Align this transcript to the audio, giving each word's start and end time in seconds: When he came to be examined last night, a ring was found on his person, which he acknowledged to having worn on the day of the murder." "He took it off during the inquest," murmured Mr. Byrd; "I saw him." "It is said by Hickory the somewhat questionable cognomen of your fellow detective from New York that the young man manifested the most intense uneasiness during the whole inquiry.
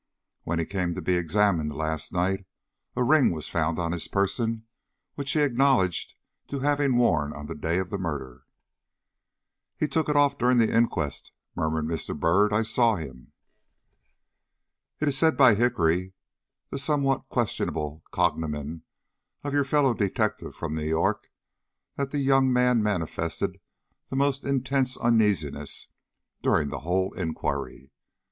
When 0.45 0.57
he 0.57 0.65
came 0.65 0.95
to 0.95 1.01
be 1.03 1.13
examined 1.13 1.75
last 1.75 2.11
night, 2.11 2.47
a 2.95 3.03
ring 3.03 3.29
was 3.31 3.47
found 3.47 3.77
on 3.77 3.91
his 3.91 4.07
person, 4.07 4.65
which 5.13 5.33
he 5.33 5.41
acknowledged 5.41 6.15
to 6.47 6.61
having 6.61 6.97
worn 6.97 7.33
on 7.33 7.45
the 7.45 7.53
day 7.53 7.77
of 7.77 7.91
the 7.91 7.99
murder." 7.99 8.45
"He 9.77 9.87
took 9.87 10.09
it 10.09 10.15
off 10.15 10.39
during 10.39 10.57
the 10.57 10.73
inquest," 10.75 11.31
murmured 11.55 11.85
Mr. 11.85 12.19
Byrd; 12.19 12.51
"I 12.51 12.63
saw 12.63 12.95
him." 12.95 13.31
"It 14.99 15.07
is 15.07 15.15
said 15.19 15.37
by 15.37 15.53
Hickory 15.53 16.13
the 16.71 16.79
somewhat 16.79 17.29
questionable 17.29 18.01
cognomen 18.09 18.81
of 19.43 19.53
your 19.53 19.65
fellow 19.65 19.93
detective 19.93 20.55
from 20.55 20.73
New 20.73 20.83
York 20.87 21.27
that 21.95 22.09
the 22.09 22.17
young 22.17 22.51
man 22.51 22.81
manifested 22.81 23.59
the 24.09 24.15
most 24.15 24.45
intense 24.45 24.97
uneasiness 24.97 25.89
during 26.41 26.69
the 26.69 26.79
whole 26.79 27.13
inquiry. 27.13 27.91